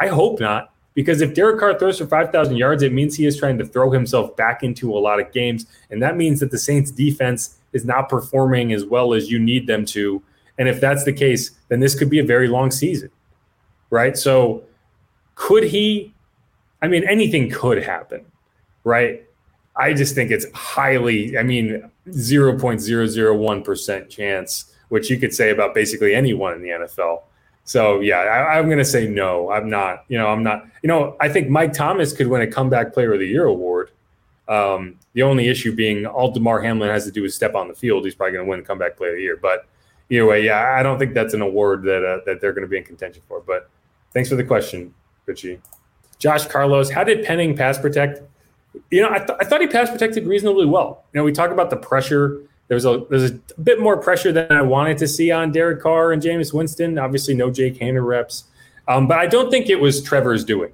I 0.00 0.08
hope 0.08 0.40
not. 0.40 0.72
Because 0.94 1.20
if 1.20 1.34
Derek 1.34 1.58
Carr 1.58 1.78
throws 1.78 1.98
for 1.98 2.06
5,000 2.06 2.56
yards, 2.56 2.82
it 2.82 2.92
means 2.92 3.16
he 3.16 3.26
is 3.26 3.36
trying 3.36 3.58
to 3.58 3.66
throw 3.66 3.90
himself 3.90 4.34
back 4.36 4.62
into 4.62 4.96
a 4.96 4.98
lot 4.98 5.20
of 5.20 5.32
games. 5.32 5.66
And 5.90 6.00
that 6.02 6.16
means 6.16 6.40
that 6.40 6.52
the 6.52 6.58
Saints 6.58 6.90
defense 6.92 7.58
is 7.74 7.84
not 7.84 8.08
performing 8.08 8.72
as 8.72 8.86
well 8.86 9.12
as 9.12 9.30
you 9.30 9.38
need 9.38 9.66
them 9.66 9.84
to. 9.86 10.22
And 10.56 10.68
if 10.68 10.80
that's 10.80 11.04
the 11.04 11.12
case, 11.12 11.50
then 11.68 11.80
this 11.80 11.94
could 11.94 12.08
be 12.08 12.20
a 12.20 12.24
very 12.24 12.48
long 12.48 12.70
season. 12.70 13.10
Right. 13.90 14.16
So 14.16 14.62
could 15.34 15.64
he? 15.64 16.14
I 16.80 16.88
mean, 16.88 17.04
anything 17.04 17.50
could 17.50 17.82
happen. 17.82 18.24
Right. 18.84 19.26
I 19.76 19.92
just 19.92 20.14
think 20.14 20.30
it's 20.30 20.46
highly, 20.54 21.36
I 21.36 21.42
mean, 21.42 21.90
0.001% 22.08 24.08
chance, 24.08 24.72
which 24.88 25.10
you 25.10 25.18
could 25.18 25.34
say 25.34 25.50
about 25.50 25.74
basically 25.74 26.14
anyone 26.14 26.54
in 26.54 26.62
the 26.62 26.68
NFL. 26.68 27.22
So, 27.64 28.00
yeah, 28.00 28.18
I, 28.18 28.58
am 28.58 28.66
going 28.66 28.78
to 28.78 28.84
say 28.84 29.08
no. 29.08 29.50
I'm 29.50 29.70
not, 29.70 30.04
you 30.08 30.18
know, 30.18 30.28
I'm 30.28 30.42
not, 30.42 30.66
you 30.82 30.88
know, 30.88 31.16
I 31.18 31.28
think 31.28 31.48
Mike 31.48 31.72
Thomas 31.72 32.12
could 32.12 32.28
win 32.28 32.42
a 32.42 32.46
comeback 32.46 32.92
player 32.92 33.14
of 33.14 33.20
the 33.20 33.26
year 33.26 33.46
award. 33.46 33.90
Um, 34.46 34.98
the 35.14 35.22
only 35.22 35.48
issue 35.48 35.74
being 35.74 36.06
all 36.06 36.30
Damar 36.30 36.60
Hamlin 36.62 36.90
has 36.90 37.04
to 37.04 37.10
do 37.10 37.24
is 37.24 37.34
step 37.34 37.54
on 37.54 37.68
the 37.68 37.74
field. 37.74 38.04
He's 38.04 38.14
probably 38.14 38.32
going 38.32 38.44
to 38.44 38.50
win 38.50 38.62
comeback 38.62 38.96
player 38.96 39.10
of 39.10 39.16
the 39.16 39.22
year. 39.22 39.38
But 39.40 39.66
either 40.10 40.26
way, 40.26 40.44
yeah, 40.44 40.76
I 40.78 40.82
don't 40.82 40.98
think 40.98 41.14
that's 41.14 41.34
an 41.34 41.40
award 41.40 41.82
that, 41.84 42.04
uh, 42.04 42.20
that 42.26 42.40
they're 42.40 42.52
going 42.52 42.62
to 42.62 42.68
be 42.68 42.76
in 42.76 42.84
contention 42.84 43.22
for. 43.26 43.40
But 43.40 43.70
thanks 44.12 44.28
for 44.28 44.36
the 44.36 44.44
question, 44.44 44.94
Richie. 45.26 45.60
Josh 46.18 46.46
Carlos, 46.46 46.90
how 46.90 47.04
did 47.04 47.24
Penning 47.24 47.56
pass 47.56 47.78
protect? 47.78 48.22
you 48.90 49.02
know, 49.02 49.10
I, 49.10 49.18
th- 49.18 49.38
I 49.40 49.44
thought 49.44 49.60
he 49.60 49.66
pass 49.66 49.90
protected 49.90 50.26
reasonably 50.26 50.66
well. 50.66 51.04
You 51.12 51.20
know, 51.20 51.24
we 51.24 51.32
talk 51.32 51.50
about 51.50 51.70
the 51.70 51.76
pressure. 51.76 52.42
There's 52.68 52.84
a 52.84 53.04
there's 53.10 53.30
a 53.30 53.60
bit 53.62 53.80
more 53.80 53.96
pressure 53.96 54.32
than 54.32 54.50
I 54.50 54.62
wanted 54.62 54.98
to 54.98 55.08
see 55.08 55.30
on 55.30 55.52
Derek 55.52 55.82
Carr 55.82 56.12
and 56.12 56.22
Jameis 56.22 56.52
Winston. 56.52 56.98
Obviously, 56.98 57.34
no 57.34 57.50
Jake 57.50 57.78
Haener 57.78 58.04
reps, 58.04 58.44
um, 58.88 59.06
but 59.06 59.18
I 59.18 59.26
don't 59.26 59.50
think 59.50 59.68
it 59.68 59.80
was 59.80 60.02
Trevor's 60.02 60.44
doing. 60.44 60.72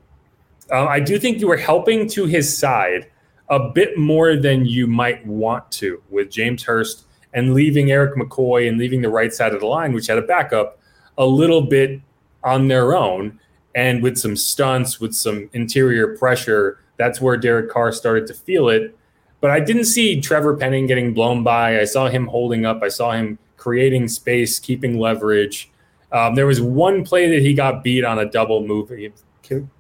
Uh, 0.71 0.87
I 0.87 1.01
do 1.01 1.19
think 1.19 1.41
you 1.41 1.49
were 1.49 1.57
helping 1.57 2.09
to 2.11 2.27
his 2.27 2.57
side 2.57 3.11
a 3.51 3.69
bit 3.69 3.99
more 3.99 4.37
than 4.37 4.65
you 4.65 4.87
might 4.87 5.25
want 5.27 5.71
to 5.73 6.03
with 6.09 6.31
James 6.31 6.63
Hurst 6.63 7.05
and 7.35 7.55
leaving 7.55 7.91
Eric 7.91 8.17
McCoy 8.17 8.69
and 8.69 8.79
leaving 8.79 9.03
the 9.03 9.09
right 9.09 9.33
side 9.33 9.53
of 9.53 9.61
the 9.61 9.67
line, 9.67 9.93
which 9.93 10.07
had 10.07 10.19
a 10.19 10.23
backup, 10.23 10.79
a 11.19 11.27
little 11.27 11.63
bit 11.63 12.01
on 12.43 12.69
their 12.69 12.95
own 12.97 13.39
and 13.75 14.03
with 14.03 14.17
some 14.17 14.37
stunts, 14.37 14.99
with 14.99 15.15
some 15.15 15.51
interior 15.53 16.17
pressure 16.17 16.79
that's 17.01 17.19
where 17.19 17.39
Derek 17.39 17.71
Carr 17.71 17.93
started 17.93 18.27
to 18.27 18.35
feel 18.35 18.69
it. 18.69 18.95
But 19.41 19.51
I 19.51 19.59
didn't 19.59 19.87
see 19.87 20.21
Trevor 20.21 20.55
Penning 20.55 20.87
getting 20.87 21.15
blown 21.15 21.43
by. 21.43 21.81
I 21.81 21.85
saw 21.85 22.09
him 22.09 22.27
holding 22.27 22.67
up. 22.67 22.83
I 22.83 22.89
saw 22.89 23.13
him 23.13 23.39
creating 23.57 24.09
space, 24.09 24.59
keeping 24.59 24.99
leverage. 24.99 25.71
Um, 26.13 26.35
there 26.35 26.47
was 26.47 26.61
one 26.61 27.03
play 27.03 27.31
that 27.31 27.41
he 27.41 27.55
got 27.55 27.83
beat 27.83 28.05
on 28.05 28.19
a 28.19 28.27
double 28.27 28.67
move. 28.67 28.91
He 28.91 29.11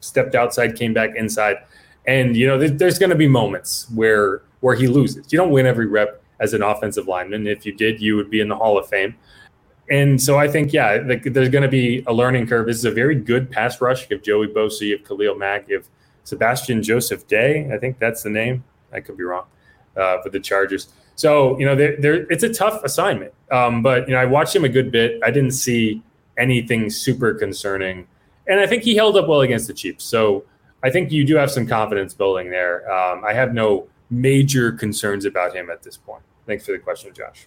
stepped 0.00 0.34
outside, 0.34 0.76
came 0.76 0.94
back 0.94 1.10
inside, 1.14 1.58
and 2.06 2.36
you 2.36 2.46
know 2.46 2.58
there's 2.58 2.98
going 2.98 3.10
to 3.10 3.16
be 3.16 3.28
moments 3.28 3.86
where 3.94 4.42
where 4.60 4.74
he 4.74 4.86
loses. 4.86 5.32
You 5.32 5.38
don't 5.38 5.50
win 5.50 5.66
every 5.66 5.86
rep 5.86 6.22
as 6.38 6.54
an 6.54 6.62
offensive 6.62 7.06
lineman. 7.06 7.46
If 7.46 7.66
you 7.66 7.72
did, 7.72 8.00
you 8.00 8.16
would 8.16 8.30
be 8.30 8.40
in 8.40 8.48
the 8.48 8.56
Hall 8.56 8.78
of 8.78 8.88
Fame. 8.88 9.14
And 9.90 10.22
so 10.22 10.38
I 10.38 10.46
think, 10.46 10.72
yeah, 10.72 10.98
there's 10.98 11.48
going 11.48 11.62
to 11.62 11.68
be 11.68 12.04
a 12.06 12.12
learning 12.12 12.46
curve. 12.46 12.66
This 12.66 12.76
is 12.76 12.84
a 12.84 12.92
very 12.92 13.16
good 13.16 13.50
pass 13.50 13.80
rush. 13.80 14.08
Have 14.08 14.22
Joey 14.22 14.46
Bosa, 14.46 14.92
have 14.92 15.04
Khalil 15.04 15.34
Mack, 15.34 15.68
have 15.70 15.88
Sebastian 16.22 16.82
Joseph 16.82 17.26
Day. 17.26 17.68
I 17.72 17.78
think 17.78 17.98
that's 17.98 18.22
the 18.22 18.30
name. 18.30 18.62
I 18.92 19.00
could 19.00 19.16
be 19.16 19.24
wrong 19.24 19.46
uh, 19.96 20.22
for 20.22 20.30
the 20.30 20.38
Chargers. 20.40 20.88
So 21.16 21.58
you 21.58 21.66
know, 21.66 21.74
they're, 21.74 21.96
they're, 21.96 22.32
it's 22.32 22.44
a 22.44 22.52
tough 22.52 22.82
assignment. 22.84 23.34
Um, 23.50 23.82
but 23.82 24.08
you 24.08 24.14
know, 24.14 24.20
I 24.20 24.26
watched 24.26 24.54
him 24.54 24.64
a 24.64 24.68
good 24.68 24.92
bit. 24.92 25.20
I 25.24 25.30
didn't 25.30 25.52
see 25.52 26.02
anything 26.38 26.88
super 26.88 27.34
concerning, 27.34 28.06
and 28.46 28.60
I 28.60 28.66
think 28.66 28.84
he 28.84 28.94
held 28.94 29.16
up 29.16 29.28
well 29.28 29.40
against 29.40 29.66
the 29.66 29.74
Chiefs. 29.74 30.04
So 30.04 30.44
I 30.82 30.90
think 30.90 31.12
you 31.12 31.24
do 31.24 31.36
have 31.36 31.50
some 31.50 31.66
confidence 31.66 32.14
building 32.14 32.50
there. 32.50 32.90
Um, 32.90 33.24
I 33.24 33.32
have 33.34 33.52
no 33.52 33.88
major 34.10 34.72
concerns 34.72 35.24
about 35.24 35.54
him 35.54 35.70
at 35.70 35.82
this 35.82 35.96
point. 35.96 36.22
Thanks 36.46 36.64
for 36.64 36.72
the 36.72 36.78
question, 36.78 37.12
Josh. 37.14 37.46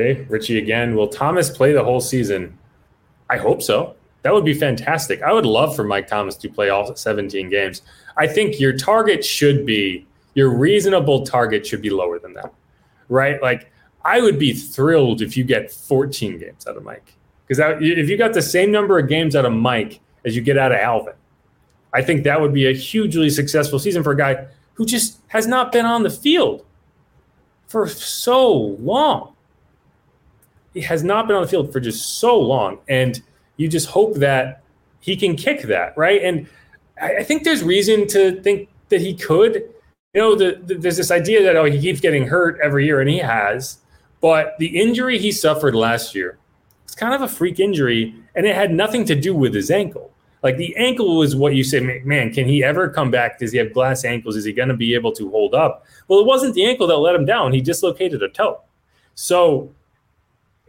Okay, 0.00 0.26
Richie 0.28 0.58
again. 0.58 0.94
Will 0.94 1.08
Thomas 1.08 1.50
play 1.50 1.72
the 1.72 1.84
whole 1.84 2.00
season? 2.00 2.56
I 3.28 3.36
hope 3.36 3.60
so. 3.62 3.96
That 4.22 4.32
would 4.32 4.44
be 4.44 4.54
fantastic. 4.54 5.22
I 5.22 5.32
would 5.32 5.44
love 5.46 5.76
for 5.76 5.84
Mike 5.84 6.06
Thomas 6.06 6.36
to 6.36 6.48
play 6.48 6.70
all 6.70 6.94
17 6.94 7.50
games. 7.50 7.82
I 8.16 8.26
think 8.26 8.58
your 8.58 8.76
target 8.76 9.24
should 9.24 9.66
be 9.66 10.06
your 10.34 10.56
reasonable 10.56 11.26
target 11.26 11.66
should 11.66 11.82
be 11.82 11.90
lower 11.90 12.18
than 12.18 12.32
that, 12.34 12.52
right? 13.08 13.42
Like 13.42 13.70
I 14.04 14.20
would 14.20 14.38
be 14.38 14.52
thrilled 14.52 15.22
if 15.22 15.36
you 15.36 15.44
get 15.44 15.70
14 15.70 16.38
games 16.38 16.66
out 16.66 16.76
of 16.76 16.84
Mike 16.84 17.14
because 17.46 17.58
if 17.82 18.08
you 18.08 18.16
got 18.16 18.32
the 18.32 18.42
same 18.42 18.70
number 18.70 18.98
of 18.98 19.08
games 19.08 19.36
out 19.36 19.44
of 19.44 19.52
Mike 19.52 20.00
as 20.24 20.34
you 20.34 20.40
get 20.40 20.56
out 20.56 20.72
of 20.72 20.78
Alvin, 20.78 21.14
I 21.92 22.02
think 22.02 22.24
that 22.24 22.40
would 22.40 22.54
be 22.54 22.68
a 22.68 22.72
hugely 22.72 23.28
successful 23.28 23.78
season 23.78 24.02
for 24.02 24.12
a 24.12 24.16
guy 24.16 24.46
who 24.74 24.86
just 24.86 25.20
has 25.28 25.46
not 25.46 25.72
been 25.72 25.84
on 25.84 26.04
the 26.04 26.10
field 26.10 26.64
for 27.66 27.86
so 27.86 28.50
long 28.80 29.34
has 30.76 31.02
not 31.02 31.26
been 31.26 31.36
on 31.36 31.42
the 31.42 31.48
field 31.48 31.72
for 31.72 31.80
just 31.80 32.18
so 32.18 32.38
long, 32.38 32.78
and 32.88 33.20
you 33.56 33.68
just 33.68 33.88
hope 33.88 34.16
that 34.16 34.62
he 35.00 35.16
can 35.16 35.36
kick 35.36 35.62
that 35.62 35.96
right. 35.96 36.22
And 36.22 36.46
I, 37.00 37.18
I 37.18 37.22
think 37.22 37.44
there's 37.44 37.62
reason 37.62 38.06
to 38.08 38.40
think 38.42 38.68
that 38.88 39.00
he 39.00 39.14
could. 39.14 39.64
You 40.14 40.20
know, 40.20 40.34
the, 40.34 40.60
the, 40.64 40.74
there's 40.74 40.96
this 40.96 41.10
idea 41.10 41.42
that 41.42 41.56
oh 41.56 41.64
he 41.64 41.80
keeps 41.80 42.00
getting 42.00 42.26
hurt 42.26 42.58
every 42.62 42.86
year, 42.86 43.00
and 43.00 43.08
he 43.08 43.18
has. 43.18 43.78
But 44.20 44.56
the 44.58 44.66
injury 44.66 45.18
he 45.18 45.32
suffered 45.32 45.74
last 45.74 46.14
year, 46.14 46.38
it's 46.84 46.94
kind 46.94 47.14
of 47.14 47.22
a 47.22 47.28
freak 47.28 47.58
injury, 47.58 48.14
and 48.34 48.46
it 48.46 48.54
had 48.54 48.72
nothing 48.72 49.04
to 49.06 49.14
do 49.14 49.34
with 49.34 49.54
his 49.54 49.70
ankle. 49.70 50.10
Like 50.42 50.56
the 50.56 50.74
ankle 50.76 51.18
was 51.18 51.36
what 51.36 51.54
you 51.54 51.64
say, 51.64 52.02
man, 52.04 52.32
can 52.32 52.46
he 52.46 52.64
ever 52.64 52.88
come 52.88 53.10
back? 53.10 53.38
Does 53.38 53.52
he 53.52 53.58
have 53.58 53.74
glass 53.74 54.04
ankles? 54.04 54.36
Is 54.36 54.44
he 54.44 54.52
going 54.52 54.68
to 54.68 54.76
be 54.76 54.94
able 54.94 55.12
to 55.12 55.30
hold 55.30 55.54
up? 55.54 55.86
Well, 56.08 56.20
it 56.20 56.26
wasn't 56.26 56.54
the 56.54 56.64
ankle 56.64 56.86
that 56.86 56.96
let 56.96 57.14
him 57.14 57.26
down. 57.26 57.52
He 57.52 57.60
dislocated 57.60 58.22
a 58.22 58.28
toe. 58.28 58.62
So 59.14 59.74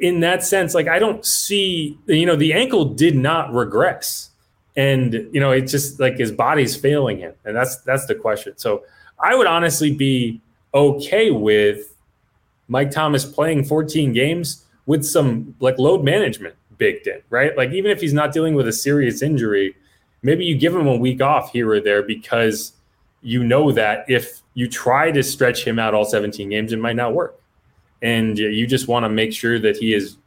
in 0.01 0.20
that 0.22 0.43
sense, 0.43 0.74
like 0.74 0.88
I 0.88 1.00
don't 1.00 1.24
see, 1.24 1.98
you 2.08 2.25
know, 2.25 2.36
the 2.36 2.53
ankle 2.53 2.86
did 2.86 3.15
not 3.15 3.53
regress. 3.53 4.31
And, 4.75 5.13
you 5.31 5.39
know, 5.39 5.51
it's 5.51 5.72
just 5.72 6.00
like 6.00 6.17
his 6.17 6.31
body's 6.31 6.75
failing 6.75 7.20
him. 7.20 7.34
And 7.46 7.55
that's 7.55 7.77
that's 7.81 8.08
the 8.08 8.15
question. 8.15 8.53
So 8.58 8.84
I 9.20 9.36
would 9.36 9.48
honestly 9.48 9.93
be 9.93 10.41
okay 10.74 11.29
with 11.29 11.96
Mike 12.67 12.89
Thomas 12.89 13.25
playing 13.25 13.65
14 13.65 14.12
games 14.12 14.65
with 14.88 15.05
some 15.05 15.55
like 15.60 15.77
load 15.77 16.03
management 16.03 16.55
baked 16.77 17.05
in, 17.05 17.22
right? 17.29 17.55
Like 17.55 17.72
even 17.72 17.91
if 17.91 18.01
he's 18.01 18.13
not 18.13 18.34
dealing 18.34 18.55
with 18.55 18.67
a 18.67 18.74
serious 18.74 19.22
injury, 19.22 19.75
maybe 20.24 20.46
you 20.46 20.58
give 20.58 20.75
him 20.75 20.88
a 20.88 20.96
week 20.96 21.22
off 21.22 21.51
here 21.51 21.70
or 21.70 21.79
there 21.79 22.01
because 22.01 22.74
you 23.22 23.43
know 23.43 23.72
that 23.72 24.05
if 24.08 24.41
you 24.55 24.67
try 24.67 25.12
to 25.12 25.22
stretch 25.22 25.63
him 25.63 25.77
out 25.77 25.93
all 25.93 26.05
17 26.05 26.50
games, 26.50 26.74
it 26.74 26.79
might 26.79 26.96
not 26.96 27.13
work 27.13 27.40
and 28.01 28.38
you 28.38 28.65
just 28.65 28.88
want 28.88 29.03
to 29.05 29.10
make 29.10 29.31
sure 29.34 29.60
that 29.60 29.77
he 29.77 29.93
is 29.93 30.17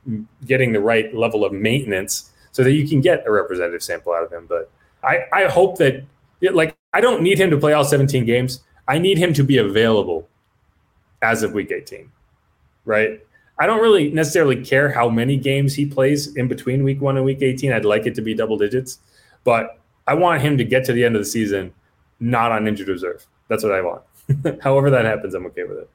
getting 0.47 0.73
the 0.73 0.81
right 0.81 1.15
level 1.15 1.45
of 1.45 1.53
maintenance 1.53 2.31
so 2.53 2.63
that 2.63 2.73
you 2.73 2.87
can 2.87 3.01
get 3.01 3.27
a 3.27 3.33
representative 3.33 3.83
sample 3.83 4.13
out 4.13 4.23
of 4.23 4.33
him. 4.33 4.47
But 4.49 4.71
I, 5.03 5.25
I 5.33 5.45
hope 5.47 5.79
that, 5.79 6.05
like, 6.41 6.77
I 6.93 7.01
don't 7.01 7.23
need 7.23 7.39
him 7.39 7.51
to 7.51 7.57
play 7.57 7.73
all 7.73 7.85
17 7.85 8.25
games. 8.25 8.63
I 8.87 8.99
need 8.99 9.19
him 9.19 9.33
to 9.35 9.43
be 9.43 9.59
available 9.59 10.29
as 11.21 11.43
of 11.43 11.53
week 11.53 11.73
18, 11.73 12.11
right? 12.85 13.21
I 13.59 13.67
don't 13.67 13.81
really 13.81 14.11
necessarily 14.11 14.65
care 14.65 14.91
how 14.91 15.09
many 15.09 15.37
games 15.37 15.75
he 15.75 15.87
plays 15.87 16.37
in 16.37 16.49
between 16.49 16.85
week 16.85 17.01
one 17.01 17.17
and 17.17 17.25
week 17.25 17.43
18. 17.43 17.73
I'd 17.73 17.85
like 17.85 18.07
it 18.07 18.15
to 18.17 18.23
be 18.23 18.35
double 18.35 18.57
digits, 18.57 18.99
but 19.43 19.81
I 20.07 20.15
want 20.15 20.43
him 20.43 20.59
to 20.59 20.65
get 20.65 20.85
to 20.87 20.93
the 20.93 21.05
end 21.05 21.17
of 21.17 21.21
the 21.23 21.27
season 21.27 21.73
not 22.21 22.53
on 22.53 22.69
injured 22.69 22.89
reserve. 22.89 23.27
That's 23.49 23.63
what 23.63 23.73
I 23.73 23.81
want. 23.81 24.03
However 24.63 24.91
that 24.91 25.05
happens, 25.05 25.35
I'm 25.35 25.47
okay 25.47 25.65
with 25.65 25.79
it. 25.79 25.91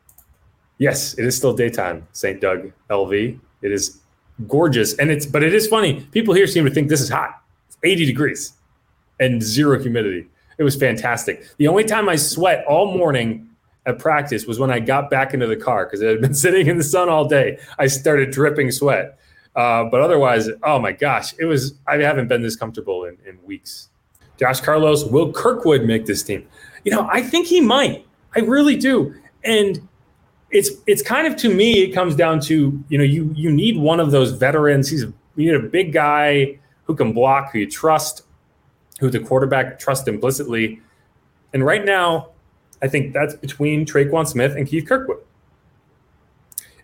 Yes, 0.79 1.13
it 1.19 1.25
is 1.25 1.36
still 1.36 1.53
daytime, 1.53 2.07
St. 2.13 2.41
Doug 2.41 2.71
LV. 2.89 3.39
It 3.62 3.71
is 3.71 4.00
gorgeous. 4.48 4.95
And 4.95 5.12
it's, 5.12 5.25
but 5.25 5.43
it 5.43 5.53
is 5.53 5.67
funny. 5.67 6.05
People 6.12 6.33
here 6.33 6.48
seem 6.48 6.65
to 6.65 6.71
think 6.71 6.89
this 6.89 7.01
is 7.01 7.09
hot. 7.09 7.43
It's 7.67 7.77
80 7.83 8.05
degrees 8.05 8.53
and 9.19 9.43
zero 9.43 9.79
humidity. 9.79 10.27
It 10.57 10.63
was 10.63 10.75
fantastic. 10.75 11.45
The 11.57 11.67
only 11.67 11.83
time 11.83 12.09
I 12.09 12.15
sweat 12.15 12.65
all 12.65 12.98
morning 12.98 13.50
at 13.86 14.00
practice 14.00 14.45
was 14.45 14.57
when 14.57 14.71
I 14.71 14.79
got 14.79 15.09
back 15.09 15.33
into 15.33 15.48
the 15.48 15.57
car 15.57 15.86
because 15.86 16.01
it 16.01 16.09
had 16.09 16.21
been 16.21 16.33
sitting 16.45 16.67
in 16.67 16.77
the 16.77 16.83
sun 16.83 17.09
all 17.09 17.27
day. 17.27 17.59
I 17.77 17.88
started 17.88 18.31
dripping 18.31 18.71
sweat. 18.71 19.19
Uh, 19.55 19.83
but 19.86 20.00
otherwise, 20.00 20.48
oh 20.63 20.79
my 20.79 20.93
gosh, 20.93 21.33
it 21.38 21.45
was, 21.45 21.74
I 21.88 21.98
haven't 21.98 22.29
been 22.29 22.41
this 22.41 22.55
comfortable 22.55 23.03
in, 23.03 23.17
in 23.27 23.38
weeks. 23.43 23.89
Josh 24.38 24.62
Carlos, 24.62 25.03
will 25.03 25.33
Kirkwood 25.33 25.83
make 25.83 26.05
this 26.05 26.24
team? 26.24 26.48
You 26.86 26.93
know, 26.93 27.09
I 27.12 27.21
think 27.21 27.48
he 27.48 27.59
might. 27.59 28.05
I 28.36 28.39
really 28.39 28.77
do. 28.77 29.13
And 29.43 29.88
it's 30.51 30.72
it's 30.88 31.01
kind 31.01 31.27
of 31.27 31.36
to 31.38 31.53
me 31.53 31.84
it 31.84 31.89
comes 31.91 32.15
down 32.15 32.39
to 32.39 32.84
you 32.89 32.98
know 32.98 33.03
you 33.03 33.32
you 33.36 33.51
need 33.51 33.77
one 33.77 34.00
of 34.00 34.12
those 34.12 34.32
veterans. 34.32 34.89
He's 34.89 35.03
you 35.03 35.13
need 35.51 35.56
a 35.56 35.68
big 35.68 35.94
guy 35.94 36.60
who 36.84 36.96
can 36.96 37.13
block 37.13 37.51
who 37.51 37.60
you 37.60 37.70
trust 37.70 38.24
who 39.00 39.10
the 39.10 39.20
quarterback 39.20 39.79
trusts 39.79 40.08
implicitly. 40.08 40.82
And 41.53 41.65
right 41.65 41.84
now 41.84 42.29
i 42.82 42.88
think 42.88 43.13
that's 43.13 43.36
between 43.36 43.86
Tre'Quan 43.86 44.27
Smith 44.27 44.56
and 44.56 44.68
Keith 44.68 44.88
Kirkwood. 44.88 45.20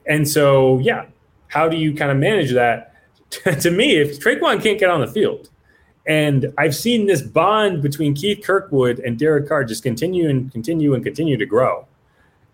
And 0.05 0.27
so 0.27 0.79
yeah 0.79 1.05
how 1.47 1.69
do 1.69 1.77
you 1.77 1.93
kind 1.93 2.11
of 2.11 2.17
manage 2.17 2.51
that? 2.53 2.91
To 3.61 3.71
me 3.71 3.97
if 3.97 4.19
Tre'Quan 4.19 4.61
can't 4.61 4.79
get 4.79 4.89
on 4.89 5.01
the 5.01 5.07
field 5.07 5.49
and 6.07 6.53
I've 6.57 6.75
seen 6.75 7.07
this 7.07 7.21
bond 7.21 7.81
between 7.81 8.13
Keith 8.13 8.45
Kirkwood 8.45 8.99
and 8.99 9.17
Derek 9.17 9.47
Carr 9.47 9.63
just 9.63 9.81
continue 9.81 10.29
and 10.29 10.51
continue 10.51 10.93
and 10.93 11.03
continue 11.03 11.35
to 11.35 11.45
grow 11.45 11.87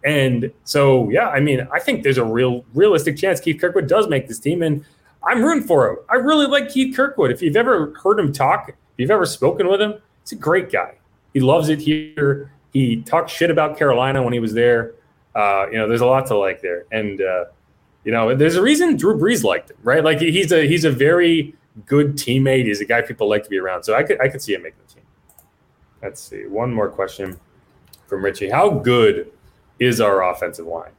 and 0.03 0.51
so, 0.63 1.09
yeah, 1.09 1.29
I 1.29 1.39
mean, 1.39 1.67
I 1.71 1.79
think 1.79 2.03
there's 2.03 2.17
a 2.17 2.25
real 2.25 2.65
realistic 2.73 3.17
chance 3.17 3.39
Keith 3.39 3.59
Kirkwood 3.59 3.87
does 3.87 4.07
make 4.07 4.27
this 4.27 4.39
team, 4.39 4.61
and 4.61 4.83
I'm 5.23 5.43
rooting 5.43 5.67
for 5.67 5.89
him. 5.89 5.97
I 6.09 6.15
really 6.15 6.47
like 6.47 6.69
Keith 6.69 6.95
Kirkwood. 6.95 7.31
If 7.31 7.41
you've 7.41 7.55
ever 7.55 7.93
heard 8.03 8.19
him 8.19 8.33
talk, 8.33 8.69
if 8.69 8.75
you've 8.97 9.11
ever 9.11 9.25
spoken 9.25 9.67
with 9.67 9.81
him, 9.81 9.95
he's 10.23 10.31
a 10.31 10.35
great 10.35 10.71
guy. 10.71 10.95
He 11.33 11.39
loves 11.39 11.69
it 11.69 11.79
here. 11.79 12.51
He 12.73 13.01
talked 13.03 13.29
shit 13.29 13.51
about 13.51 13.77
Carolina 13.77 14.23
when 14.23 14.33
he 14.33 14.39
was 14.39 14.53
there. 14.53 14.95
Uh, 15.35 15.67
you 15.71 15.77
know, 15.77 15.87
there's 15.87 16.01
a 16.01 16.05
lot 16.05 16.25
to 16.27 16.37
like 16.37 16.61
there, 16.61 16.85
and 16.91 17.21
uh, 17.21 17.45
you 18.03 18.11
know, 18.11 18.35
there's 18.35 18.55
a 18.55 18.61
reason 18.61 18.97
Drew 18.97 19.17
Brees 19.17 19.43
liked 19.43 19.71
him, 19.71 19.77
right? 19.83 20.03
Like 20.03 20.19
he's 20.19 20.51
a 20.51 20.67
he's 20.67 20.83
a 20.83 20.91
very 20.91 21.55
good 21.85 22.15
teammate. 22.15 22.65
He's 22.65 22.81
a 22.81 22.85
guy 22.85 23.01
people 23.01 23.29
like 23.29 23.43
to 23.43 23.49
be 23.49 23.59
around. 23.59 23.83
So 23.83 23.95
I 23.95 24.03
could 24.03 24.19
I 24.19 24.27
could 24.27 24.41
see 24.41 24.53
him 24.53 24.63
making 24.63 24.79
the 24.87 24.93
team. 24.95 25.03
Let's 26.01 26.21
see. 26.21 26.47
One 26.47 26.73
more 26.73 26.89
question 26.89 27.39
from 28.07 28.25
Richie. 28.25 28.49
How 28.49 28.69
good 28.69 29.31
is 29.81 29.99
our 29.99 30.23
offensive 30.23 30.67
line? 30.67 30.91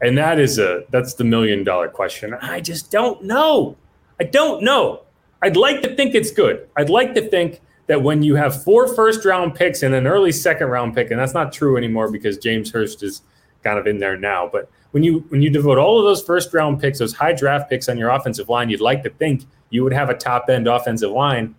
And 0.00 0.18
that 0.18 0.40
is 0.40 0.58
a 0.58 0.84
that's 0.90 1.14
the 1.14 1.22
million 1.22 1.62
dollar 1.62 1.88
question. 1.88 2.34
I 2.34 2.60
just 2.60 2.90
don't 2.90 3.22
know. 3.22 3.76
I 4.18 4.24
don't 4.24 4.64
know. 4.64 5.02
I'd 5.42 5.56
like 5.56 5.82
to 5.82 5.94
think 5.94 6.14
it's 6.14 6.32
good. 6.32 6.68
I'd 6.76 6.90
like 6.90 7.14
to 7.14 7.28
think 7.28 7.60
that 7.86 8.02
when 8.02 8.22
you 8.22 8.34
have 8.34 8.64
four 8.64 8.92
first 8.92 9.24
round 9.24 9.54
picks 9.54 9.82
and 9.82 9.94
an 9.94 10.06
early 10.06 10.32
second 10.32 10.68
round 10.68 10.94
pick, 10.94 11.10
and 11.10 11.20
that's 11.20 11.34
not 11.34 11.52
true 11.52 11.76
anymore 11.76 12.10
because 12.10 12.38
James 12.38 12.72
Hurst 12.72 13.02
is 13.02 13.22
kind 13.62 13.78
of 13.78 13.86
in 13.86 13.98
there 13.98 14.16
now. 14.16 14.48
But 14.50 14.68
when 14.92 15.04
you 15.04 15.20
when 15.28 15.42
you 15.42 15.50
devote 15.50 15.78
all 15.78 15.98
of 15.98 16.04
those 16.04 16.22
first 16.22 16.52
round 16.52 16.80
picks, 16.80 16.98
those 16.98 17.14
high 17.14 17.34
draft 17.34 17.68
picks 17.68 17.88
on 17.88 17.98
your 17.98 18.10
offensive 18.10 18.48
line, 18.48 18.70
you'd 18.70 18.80
like 18.80 19.02
to 19.04 19.10
think 19.10 19.44
you 19.70 19.84
would 19.84 19.92
have 19.92 20.08
a 20.08 20.14
top 20.14 20.48
end 20.48 20.66
offensive 20.66 21.10
line. 21.10 21.54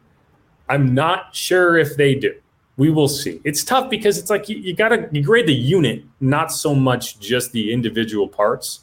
I'm 0.67 0.93
not 0.93 1.35
sure 1.35 1.77
if 1.77 1.95
they 1.95 2.15
do 2.15 2.33
we 2.77 2.89
will 2.89 3.07
see. 3.07 3.39
It's 3.43 3.63
tough 3.63 3.89
because 3.89 4.17
it's 4.17 4.29
like 4.29 4.49
you, 4.49 4.57
you 4.57 4.75
got 4.75 4.89
to 4.89 5.21
grade 5.21 5.47
the 5.47 5.53
unit, 5.53 6.03
not 6.19 6.51
so 6.51 6.73
much 6.73 7.19
just 7.19 7.51
the 7.51 7.71
individual 7.71 8.27
parts. 8.27 8.81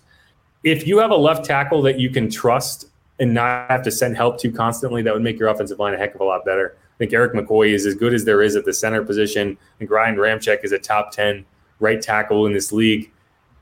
if 0.63 0.87
you 0.87 0.99
have 0.99 1.11
a 1.11 1.17
left 1.17 1.45
tackle 1.45 1.83
that 1.83 1.99
you 1.99 2.11
can 2.11 2.31
trust 2.31 2.87
and 3.19 3.35
not 3.35 3.71
have 3.71 3.83
to 3.83 3.91
send 3.91 4.17
help 4.17 4.39
to 4.41 4.51
constantly, 4.51 5.03
that 5.03 5.13
would 5.13 5.23
make 5.23 5.39
your 5.39 5.49
offensive 5.49 5.79
line 5.79 5.95
a 5.95 5.99
heck 5.99 6.15
of 6.15 6.21
a 6.21 6.25
lot 6.25 6.45
better. 6.45 6.77
I 6.79 6.99
think 6.99 7.13
Eric 7.13 7.33
McCoy 7.33 7.71
is 7.71 7.87
as 7.87 7.95
good 7.95 8.15
as 8.15 8.25
there 8.25 8.43
is 8.43 8.57
at 8.57 8.65
the 8.65 8.73
center 8.73 9.03
position, 9.03 9.57
and 9.81 9.91
Ryan 9.91 10.17
Ramczyk 10.17 10.65
is 10.65 10.73
a 10.73 10.79
top 10.79 11.13
10 11.13 11.45
right 11.81 12.01
tackle 12.01 12.47
in 12.47 12.53
this 12.53 12.73
league. 12.73 13.11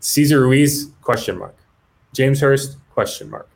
Cesar 0.01 0.41
Ruiz, 0.41 0.91
question 1.03 1.39
mark. 1.39 1.57
James 2.13 2.41
Hurst, 2.41 2.77
question 2.91 3.31
mark. 3.31 3.49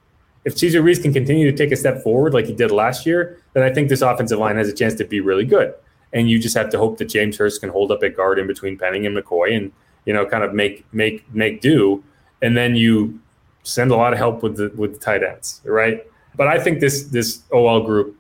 If 0.45 0.57
Cesar 0.57 0.83
Ruiz 0.83 0.99
can 0.99 1.13
continue 1.13 1.51
to 1.51 1.57
take 1.57 1.73
a 1.73 1.77
step 1.77 2.03
forward 2.03 2.35
like 2.35 2.47
he 2.47 2.53
did 2.53 2.71
last 2.71 3.07
year, 3.07 3.41
then 3.55 3.63
I 3.63 3.73
think 3.73 3.89
this 3.89 4.03
offensive 4.03 4.39
line 4.39 4.57
has 4.57 4.69
a 4.69 4.73
chance 4.73 4.95
to 4.95 5.05
be 5.05 5.21
really 5.21 5.45
good. 5.45 5.75
And 6.13 6.29
you 6.29 6.39
just 6.39 6.57
have 6.57 6.71
to 6.71 6.79
hope 6.79 6.99
that 6.99 7.07
James 7.07 7.39
Hurst 7.39 7.61
can 7.61 7.71
hold 7.71 7.91
up 7.91 8.03
at 8.03 8.17
guard 8.17 8.39
in 8.39 8.47
between 8.47 8.77
Penning 8.77 9.07
and 9.07 9.17
McCoy 9.17 9.57
and, 9.57 9.73
you 10.05 10.13
know, 10.13 10.27
kind 10.27 10.45
of 10.45 10.53
make 10.53 10.85
make 10.93 11.25
make 11.35 11.61
do. 11.61 12.03
And 12.43 12.57
then 12.57 12.77
you 12.77 13.21
send 13.63 13.91
a 13.91 13.97
lot 13.97 14.13
of 14.13 14.19
help 14.19 14.43
with 14.43 14.57
the 14.57 14.73
with 14.77 14.95
the 14.95 14.99
tight 14.99 15.23
ends, 15.23 15.61
right? 15.65 16.07
But 16.35 16.49
I 16.49 16.59
think 16.59 16.81
this 16.81 17.05
this 17.05 17.43
OL 17.53 17.83
group, 17.83 18.17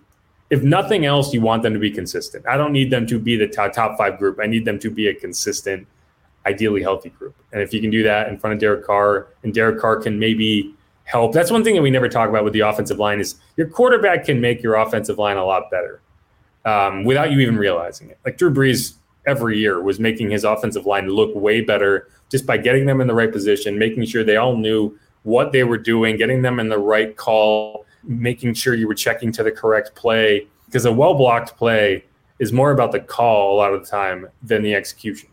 if 0.50 0.62
nothing 0.62 1.04
else, 1.06 1.32
you 1.32 1.40
want 1.40 1.62
them 1.62 1.72
to 1.74 1.78
be 1.78 1.90
consistent. 1.90 2.46
I 2.46 2.56
don't 2.56 2.72
need 2.72 2.90
them 2.90 3.06
to 3.08 3.18
be 3.18 3.36
the 3.36 3.48
top, 3.48 3.72
top 3.72 3.98
five 3.98 4.18
group. 4.18 4.38
I 4.42 4.46
need 4.46 4.64
them 4.64 4.78
to 4.80 4.90
be 4.90 5.08
a 5.08 5.14
consistent, 5.14 5.86
ideally 6.46 6.82
healthy 6.82 7.10
group. 7.10 7.34
And 7.52 7.62
if 7.62 7.72
you 7.72 7.80
can 7.80 7.90
do 7.90 8.02
that 8.04 8.28
in 8.28 8.38
front 8.38 8.54
of 8.54 8.60
Derek 8.60 8.86
Carr, 8.86 9.28
and 9.42 9.52
Derek 9.52 9.80
Carr 9.80 9.96
can 9.96 10.18
maybe 10.18 10.74
help. 11.04 11.32
That's 11.32 11.50
one 11.50 11.64
thing 11.64 11.74
that 11.74 11.82
we 11.82 11.90
never 11.90 12.08
talk 12.08 12.28
about 12.28 12.44
with 12.44 12.52
the 12.52 12.60
offensive 12.60 12.98
line 12.98 13.20
is 13.20 13.36
your 13.56 13.68
quarterback 13.68 14.24
can 14.24 14.40
make 14.40 14.62
your 14.62 14.76
offensive 14.76 15.18
line 15.18 15.36
a 15.36 15.44
lot 15.44 15.70
better 15.70 16.00
um, 16.64 17.04
without 17.04 17.30
you 17.30 17.40
even 17.40 17.56
realizing 17.56 18.10
it. 18.10 18.18
Like 18.24 18.36
Drew 18.36 18.52
Brees 18.52 18.94
every 19.26 19.58
year 19.58 19.80
was 19.80 20.00
making 20.00 20.30
his 20.30 20.44
offensive 20.44 20.86
line 20.86 21.08
look 21.08 21.34
way 21.34 21.60
better 21.60 22.08
just 22.30 22.46
by 22.46 22.56
getting 22.56 22.86
them 22.86 23.00
in 23.00 23.06
the 23.06 23.14
right 23.14 23.30
position, 23.30 23.78
making 23.78 24.04
sure 24.06 24.24
they 24.24 24.36
all 24.36 24.56
knew 24.56 24.96
what 25.22 25.52
they 25.52 25.64
were 25.64 25.78
doing, 25.78 26.16
getting 26.16 26.42
them 26.42 26.58
in 26.58 26.68
the 26.68 26.78
right 26.78 27.16
call, 27.16 27.86
making 28.04 28.54
sure 28.54 28.74
you 28.74 28.88
were 28.88 28.94
checking 28.94 29.30
to 29.32 29.42
the 29.42 29.52
correct 29.52 29.94
play. 29.94 30.46
Because 30.66 30.84
a 30.84 30.92
well 30.92 31.14
blocked 31.14 31.56
play 31.56 32.04
is 32.38 32.52
more 32.52 32.72
about 32.72 32.92
the 32.92 33.00
call 33.00 33.54
a 33.54 33.56
lot 33.56 33.72
of 33.72 33.84
the 33.84 33.86
time 33.86 34.28
than 34.42 34.62
the 34.62 34.74
execution. 34.74 35.28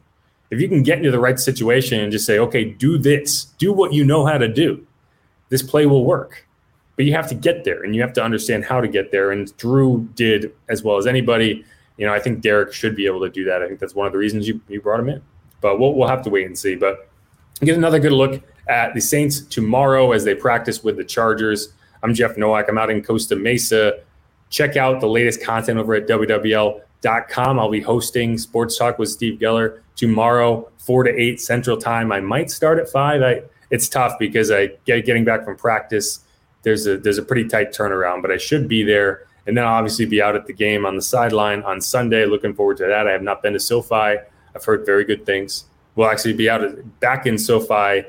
If 0.52 0.60
you 0.60 0.68
can 0.68 0.84
get 0.84 0.98
into 0.98 1.12
the 1.12 1.20
right 1.20 1.40
situation 1.40 2.00
and 2.02 2.12
just 2.12 2.26
say, 2.26 2.40
okay, 2.40 2.66
do 2.66 2.98
this, 2.98 3.46
do 3.58 3.72
what 3.72 3.94
you 3.94 4.04
know 4.04 4.26
how 4.26 4.38
to 4.38 4.48
do, 4.48 4.86
this 5.50 5.64
play 5.64 5.86
will 5.86 6.06
work. 6.06 6.46
But 7.00 7.06
you 7.06 7.14
have 7.14 7.30
to 7.30 7.36
get 7.36 7.64
there 7.64 7.84
and 7.84 7.96
you 7.96 8.02
have 8.02 8.12
to 8.12 8.22
understand 8.22 8.66
how 8.66 8.82
to 8.82 8.88
get 8.90 9.10
there. 9.10 9.32
And 9.32 9.56
Drew 9.56 10.10
did 10.16 10.54
as 10.68 10.84
well 10.84 10.98
as 10.98 11.08
anybody. 11.08 11.64
You 11.96 12.06
know, 12.06 12.14
I 12.14 12.20
think 12.20 12.42
Derek 12.42 12.74
should 12.74 12.94
be 12.94 13.06
able 13.06 13.22
to 13.22 13.30
do 13.30 13.46
that. 13.46 13.62
I 13.62 13.68
think 13.70 13.80
that's 13.80 13.96
one 13.96 14.06
of 14.06 14.12
the 14.12 14.18
reasons 14.20 14.50
you, 14.50 14.60
you 14.68 14.82
brought 14.82 15.00
him 15.00 15.08
in. 15.08 15.22
But 15.62 15.80
we'll, 15.80 15.94
we'll 15.94 16.10
have 16.10 16.22
to 16.24 16.30
wait 16.30 16.46
and 16.46 16.60
see. 16.60 16.76
But 16.76 17.10
get 17.62 17.78
another 17.78 18.00
good 18.00 18.12
look 18.12 18.44
at 18.68 18.94
the 18.94 19.00
Saints 19.00 19.40
tomorrow 19.40 20.12
as 20.12 20.26
they 20.26 20.36
practice 20.36 20.84
with 20.84 20.98
the 20.98 21.06
Chargers. 21.06 21.72
I'm 22.04 22.14
Jeff 22.14 22.36
Nowak. 22.36 22.68
I'm 22.68 22.78
out 22.78 22.90
in 22.90 23.02
Costa 23.02 23.38
Mesa. 23.38 24.02
Check 24.50 24.76
out 24.76 25.00
the 25.00 25.08
latest 25.08 25.42
content 25.42 25.80
over 25.80 25.94
at 25.94 26.06
WWL.com. 26.06 27.60
I'll 27.60 27.72
be 27.72 27.80
hosting 27.80 28.38
Sports 28.38 28.78
Talk 28.78 29.00
with 29.00 29.08
Steve 29.08 29.40
Geller 29.40 29.80
tomorrow, 29.96 30.70
4 30.80 31.04
to 31.04 31.18
8 31.18 31.40
Central 31.40 31.78
Time. 31.78 32.12
I 32.12 32.20
might 32.20 32.52
start 32.52 32.78
at 32.78 32.90
5. 32.90 33.22
I, 33.22 33.44
it's 33.70 33.88
tough 33.88 34.20
because 34.20 34.52
I 34.52 34.72
get 34.84 35.06
getting 35.06 35.24
back 35.24 35.46
from 35.46 35.56
practice. 35.56 36.26
There's 36.64 36.88
a 36.88 36.98
there's 36.98 37.18
a 37.18 37.24
pretty 37.24 37.48
tight 37.48 37.72
turnaround, 37.72 38.22
but 38.22 38.32
I 38.32 38.38
should 38.38 38.68
be 38.68 38.84
there, 38.84 39.28
and 39.48 39.56
then 39.58 39.66
I'll 39.66 39.76
obviously 39.76 40.06
be 40.06 40.22
out 40.22 40.36
at 40.36 40.46
the 40.46 40.54
game 40.54 40.86
on 40.86 40.96
the 40.96 41.02
sideline 41.02 41.64
on 41.64 41.82
Sunday. 41.82 42.26
Looking 42.26 42.54
forward 42.54 42.78
to 42.78 42.88
that. 42.88 43.08
I 43.08 43.12
have 43.12 43.24
not 43.24 43.42
been 43.42 43.54
to 43.54 43.60
SoFi. 43.60 44.18
I've 44.56 44.66
heard 44.66 44.86
very 44.86 45.06
good 45.06 45.26
things. 45.26 45.66
We'll 45.96 46.10
actually 46.10 46.34
be 46.34 46.50
out 46.50 46.64
at, 46.64 47.00
back 47.00 47.26
in 47.26 47.38
SoFi 47.38 48.06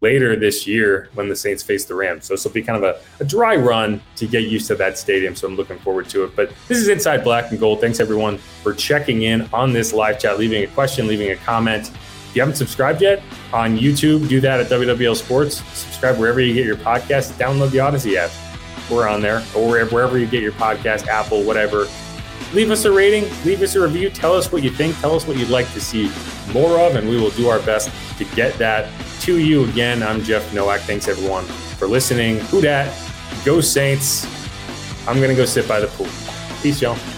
later 0.00 0.36
this 0.36 0.66
year 0.66 1.08
when 1.14 1.28
the 1.28 1.36
Saints 1.36 1.62
face 1.62 1.84
the 1.84 1.94
Rams. 1.94 2.26
So 2.26 2.34
this 2.34 2.44
will 2.44 2.52
be 2.52 2.62
kind 2.62 2.82
of 2.82 2.82
a, 2.82 3.00
a, 3.22 3.24
dry 3.24 3.56
run 3.56 4.00
to 4.16 4.26
get 4.26 4.44
used 4.44 4.66
to 4.68 4.74
that 4.76 4.98
stadium. 4.98 5.36
So 5.36 5.46
I'm 5.46 5.56
looking 5.56 5.78
forward 5.78 6.08
to 6.10 6.24
it. 6.24 6.34
But 6.34 6.52
this 6.66 6.78
is 6.78 6.88
Inside 6.88 7.22
Black 7.22 7.50
and 7.50 7.60
Gold. 7.60 7.80
Thanks 7.80 8.00
everyone 8.00 8.38
for 8.38 8.74
checking 8.74 9.22
in 9.22 9.48
on 9.52 9.72
this 9.72 9.92
live 9.92 10.18
chat, 10.18 10.38
leaving 10.38 10.64
a 10.64 10.66
question, 10.68 11.06
leaving 11.06 11.30
a 11.30 11.36
comment. 11.36 11.90
If 12.28 12.36
you 12.36 12.42
haven't 12.42 12.56
subscribed 12.56 13.00
yet 13.00 13.22
on 13.52 13.78
YouTube, 13.78 14.28
do 14.28 14.40
that 14.40 14.60
at 14.60 14.66
WWL 14.66 15.16
Sports. 15.16 15.62
Subscribe 15.76 16.18
wherever 16.18 16.40
you 16.40 16.52
get 16.52 16.66
your 16.66 16.76
podcast. 16.76 17.32
Download 17.32 17.70
the 17.70 17.78
Audacy 17.78 18.16
app. 18.16 18.30
We're 18.90 19.08
on 19.08 19.20
there, 19.20 19.42
or 19.56 19.84
wherever 19.86 20.18
you 20.18 20.26
get 20.26 20.42
your 20.42 20.52
podcast, 20.52 21.06
Apple, 21.08 21.42
whatever. 21.42 21.86
Leave 22.54 22.70
us 22.70 22.84
a 22.86 22.92
rating, 22.92 23.24
leave 23.44 23.60
us 23.60 23.74
a 23.74 23.80
review. 23.80 24.08
Tell 24.08 24.34
us 24.34 24.50
what 24.50 24.62
you 24.62 24.70
think. 24.70 24.98
Tell 25.00 25.14
us 25.14 25.26
what 25.26 25.36
you'd 25.36 25.50
like 25.50 25.70
to 25.72 25.80
see 25.80 26.10
more 26.52 26.78
of, 26.80 26.96
and 26.96 27.08
we 27.08 27.20
will 27.20 27.30
do 27.30 27.48
our 27.48 27.60
best 27.60 27.90
to 28.16 28.24
get 28.34 28.54
that 28.54 28.90
to 29.20 29.38
you. 29.38 29.64
Again, 29.64 30.02
I'm 30.02 30.22
Jeff 30.22 30.54
Nowak. 30.54 30.80
Thanks 30.82 31.08
everyone 31.08 31.44
for 31.44 31.86
listening. 31.86 32.38
Who 32.46 32.60
dat? 32.60 32.94
Go 33.44 33.60
Saints. 33.60 34.26
I'm 35.06 35.20
to 35.20 35.34
go 35.34 35.44
sit 35.44 35.68
by 35.68 35.80
the 35.80 35.86
pool. 35.88 36.08
Peace, 36.62 36.80
y'all. 36.82 37.17